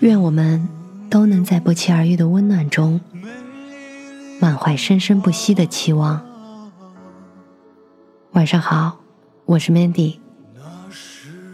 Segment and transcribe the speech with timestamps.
[0.00, 0.68] 愿我们
[1.10, 3.00] 都能在不期而遇的温暖中，
[4.38, 6.24] 满怀生生不息的期望。
[8.32, 9.00] 晚上好，
[9.44, 10.18] 我是 Mandy。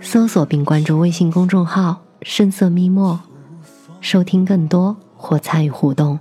[0.00, 3.20] 搜索并关注微信公众号“深色咪墨”，
[4.00, 6.20] 收听更多或参与互动。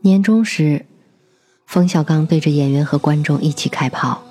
[0.00, 0.86] 年终时，
[1.66, 4.22] 冯小刚对着演员和观众一起开炮。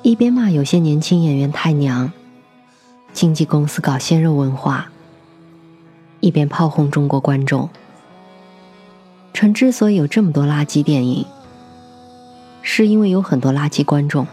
[0.00, 2.10] 一边骂有些年轻演员太娘，
[3.12, 4.90] 经纪公司搞鲜肉文化，
[6.20, 7.68] 一边炮轰中国观众。
[9.34, 11.26] 称之所以有这么多垃圾电影，
[12.62, 14.26] 是因为有很多垃圾观众。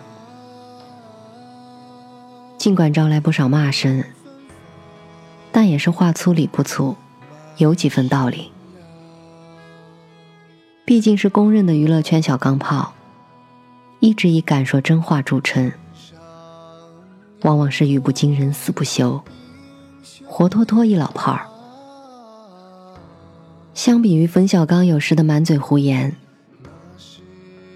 [2.58, 4.02] 尽管招来不少骂声，
[5.54, 6.98] 但也是话粗理不粗，
[7.58, 8.52] 有几分道理。
[10.84, 12.94] 毕竟是公认的娱乐圈小钢炮。
[14.00, 15.72] 一直以敢说真话著称，
[17.44, 19.24] 往往是语不惊人死不休，
[20.26, 21.48] 活脱脱一老炮儿。
[23.74, 26.18] 相比于冯小刚有时的满嘴胡言，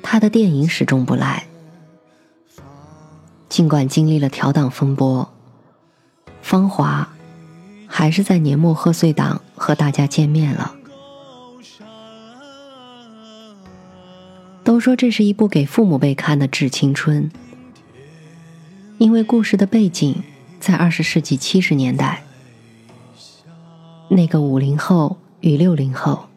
[0.04, 1.48] 他的电影始终不赖。
[3.48, 5.30] 尽管经历了调档风波，
[6.42, 7.08] 《芳华》
[7.98, 10.76] 还是在年末贺岁档和大家见面了。
[14.64, 17.32] 都说这是一部给父母辈看的致青春，
[19.00, 20.22] 因为故事的背景
[20.60, 22.22] 在二十世纪七十年代，
[24.10, 26.28] 那个五零后与六零后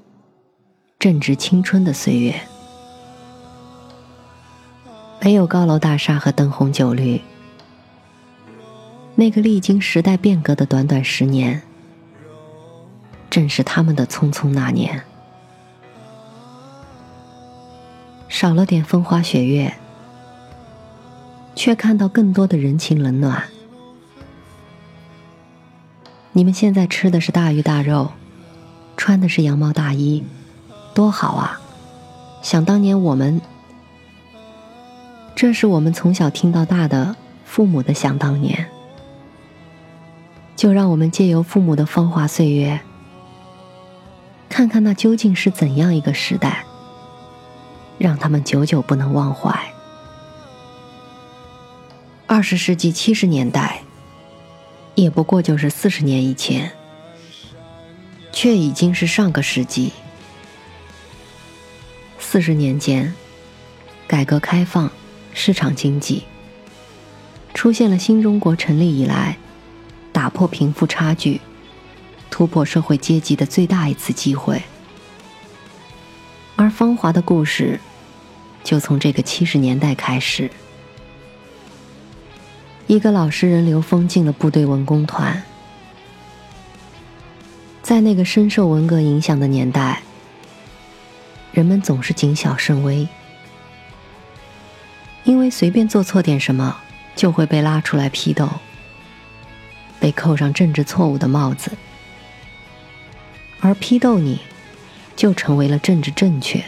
[0.99, 2.41] 正值青春的岁月，
[5.21, 7.21] 没有高楼大厦和灯红酒绿，
[9.21, 11.61] 那个历经时代变革的短短十年，
[13.29, 15.03] 正是他们的匆匆那年。
[18.31, 19.75] 少了点风花雪月，
[21.55, 23.45] 却看到更多的人情冷暖。
[26.33, 28.13] 你们现在吃的是大鱼大肉，
[28.97, 30.25] 穿的是羊毛大衣，
[30.95, 31.61] 多好啊！
[32.41, 33.39] 想当年我们，
[35.37, 37.15] 这是我们从小听到大的
[37.45, 38.70] 父母的想当年。
[40.61, 42.81] 就让我们借由父母的风华岁月，
[44.51, 46.67] 看看那究竟是怎样一个时代。
[47.97, 49.73] 让他们久久不能忘怀。
[52.27, 53.81] 二十世纪七十年代，
[54.97, 56.71] 也不过就是四十年以前，
[58.31, 59.93] 却已经是上个世纪。
[62.19, 63.15] 四十年间，
[64.07, 64.93] 改革开放、
[65.33, 66.25] 市场经济，
[67.55, 69.39] 出现了新中国成立以来，
[70.21, 71.41] 打破贫富差距、
[72.29, 74.63] 突破社会阶级的最大一次机会。
[76.57, 77.81] 而芳华的故事。
[78.63, 80.51] 就从这个七十年代开始，
[82.87, 85.43] 一个老实人刘峰进了部队文工团。
[87.81, 90.03] 在那个深受文革影响的年代，
[91.53, 93.09] 人们总是谨小慎微，
[95.25, 96.77] 因为随便做错点什么，
[97.17, 98.47] 就会被拉出来批斗，
[100.11, 101.71] 被扣上政治错误的帽子，
[103.61, 104.41] 而批斗你，
[105.15, 106.65] 就成为了政治正确。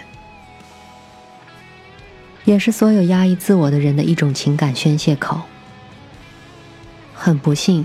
[2.44, 5.40] 也是所有压抑自我的人的一种情感宣泄口。
[7.12, 7.84] 很不幸，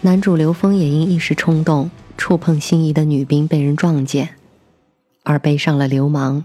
[0.00, 4.30] 男主刘峰也因一时冲动触碰心仪的女兵被人撞见，
[5.22, 6.44] 而背上了流氓、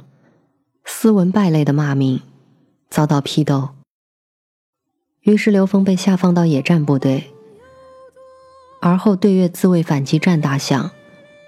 [0.85, 2.21] 斯文败类的骂名，
[2.91, 3.69] 遭到批斗。
[5.21, 7.32] 于是刘峰被下放到野战部队，
[8.85, 10.91] 而后对越自卫反击战打响，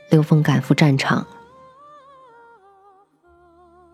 [0.09, 1.27] 刘峰赶赴战场。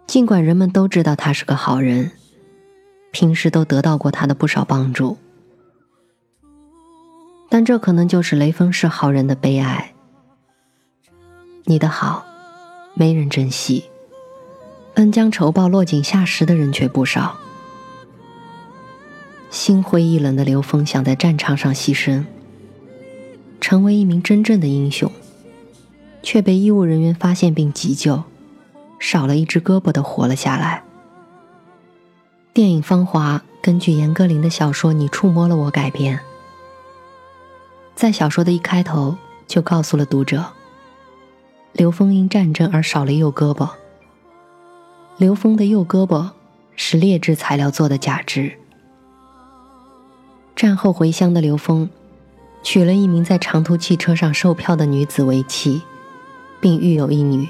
[0.06, 2.12] 尽管人们都知道他是个好人，
[3.10, 5.18] 平时都得到过他的不少帮助，
[7.50, 9.92] 但这可能就是雷锋是好人的悲哀。
[11.64, 12.24] 你的好，
[12.94, 13.86] 没人珍惜，
[14.94, 17.38] 恩将仇报、落井下石的人却不少。
[19.50, 22.24] 心灰意冷的刘峰想在战场上牺牲，
[23.72, 25.10] 成为一名真正的英雄，
[26.22, 28.22] 却被医务人员发现并急救，
[29.00, 30.84] 少了一只胳膊的活了下来。
[32.52, 36.20] 电影《芳华》根据严歌苓的小说《你触摸了我》改编，
[37.96, 39.16] 在小说的一开头
[39.48, 40.48] 就告诉了读者，
[41.72, 43.70] 刘峰因战争而少了右胳膊。
[45.16, 46.32] 刘峰的右胳膊
[46.76, 48.52] 是劣质材料做的假肢。
[50.58, 51.90] 战后回乡的刘峰，
[52.64, 55.82] 娶了一名在长途汽车上售票的女子为妻，
[56.60, 57.48] 并育有一女。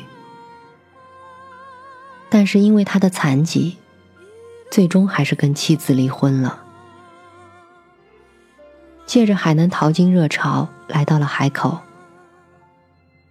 [2.29, 3.77] 但是因为他的残疾，
[4.69, 6.63] 最终还是跟妻子离婚了。
[9.05, 11.79] 借着海南淘金热潮，来到了海口，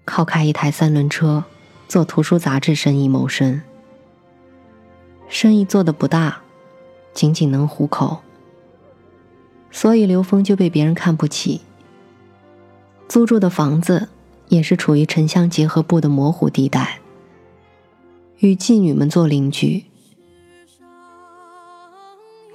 [0.05, 1.44] 靠开一台三轮车，
[1.88, 3.62] 做图书杂志生意谋生。
[5.31, 6.43] 生意做的不大，
[7.15, 8.19] 仅仅能糊口。
[9.71, 11.62] 所以刘峰就被别人看不起。
[13.11, 14.09] 租住的房子
[14.47, 17.01] 也是处于城乡结合部的模糊地带，
[18.39, 19.87] 与妓女们做邻居。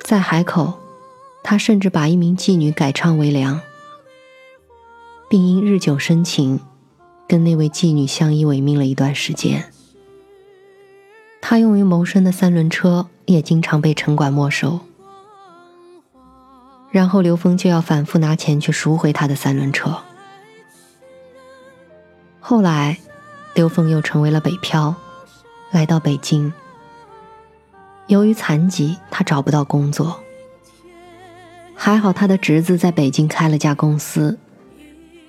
[0.02, 0.76] 在海口，
[1.44, 3.60] 他甚至把一名妓女改唱为梁，
[5.30, 6.62] 并因日久生情，
[7.28, 9.74] 跟那位妓女相依为命了一段时间。
[11.42, 14.80] 他用于谋生的三轮车也经常被城管没收。
[16.92, 20.00] 然后刘峰就要反复拿钱去赎回他的三轮车。
[22.48, 22.96] 后来，
[23.56, 24.94] 刘峰又成为了北漂，
[25.72, 26.54] 来到北京。
[28.06, 30.20] 由于残疾，他找不到工作。
[31.74, 34.38] 还好他的侄子在北京开了家公司，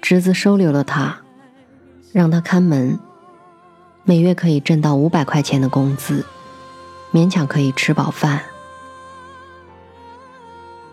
[0.03, 1.23] 侄子收留了他，
[2.13, 3.01] 让他看门，
[4.05, 6.23] 每月可以挣到五百块钱的工资，
[7.15, 8.43] 勉强可以吃饱饭。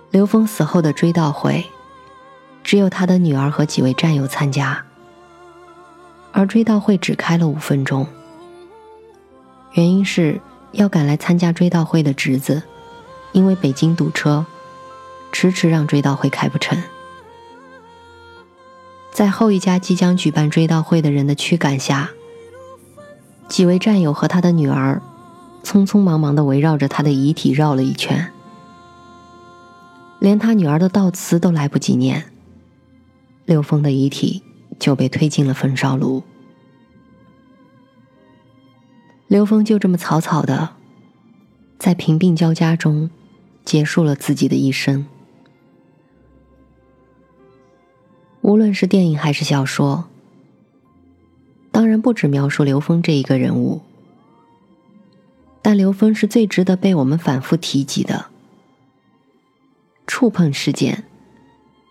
[0.10, 1.66] 刘峰死后的追悼会，
[2.64, 4.86] 只有他的女儿和几位战友参加，
[6.34, 8.06] 而追悼会只开了五分钟。
[9.74, 10.42] 原因是
[10.74, 12.64] 要赶来参加追悼会的侄子，
[13.32, 14.46] 因为北京堵车，
[15.32, 16.84] 迟迟让追悼会开不成。
[19.12, 22.10] 在后一家即将举办追悼会的人的驱赶下，
[23.48, 25.02] 几位战友和他的女儿，
[25.64, 28.32] 匆匆忙忙地围绕着他的遗体绕了一圈。
[30.18, 32.32] 连他女儿的悼词都来不及念，
[33.46, 34.42] 刘峰的遗体
[34.84, 36.24] 就被推进了焚烧炉。
[39.28, 40.76] 刘峰就这么草草的，
[41.80, 43.10] 在贫病交加中
[43.64, 45.06] 结束了自己的一生。
[48.42, 50.10] 无论是电影还是小说，
[51.72, 53.80] 当然不止描述刘峰这一个人物，
[55.62, 58.26] 但刘峰是最值得被我们反复提及的。
[60.06, 61.06] 触碰事件，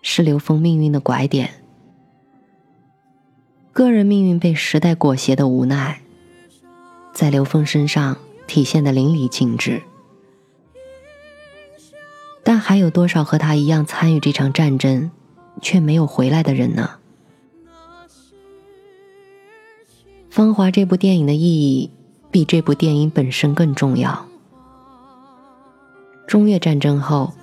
[0.03, 1.62] 是刘峰命运的拐点。
[3.73, 6.01] 个人命运被时代裹挟的无奈，
[7.11, 9.81] 在刘峰身上体现的淋漓尽致。
[12.43, 15.09] 但还有多少和他一样参与这场战争，
[15.59, 16.91] 却没有回来的人呢？
[20.29, 21.89] 《芳华》这部电影的意义，
[22.29, 24.27] 比这部电影本身更重要。
[26.27, 27.33] 中越战争后。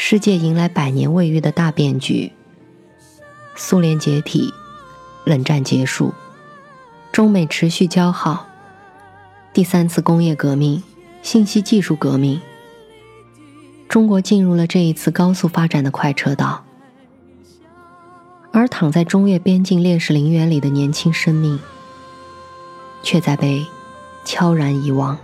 [0.00, 2.30] 世界迎来百年未遇的大变局。
[3.56, 4.54] 苏联解体，
[5.28, 6.14] 冷战结束，
[7.12, 8.46] 中美持续交好，
[9.52, 10.82] 第三次工业革命，
[11.20, 12.40] 信息技术革命，
[13.90, 16.64] 中国进入了这一次高速发展的快车道，
[18.52, 21.60] 而躺在中越边境烈士陵园里的年轻生命，
[23.02, 23.66] 却在被
[24.24, 25.18] 悄然遗忘。